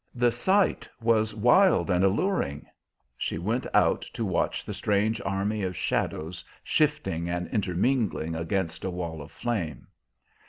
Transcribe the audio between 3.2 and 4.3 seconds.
went out to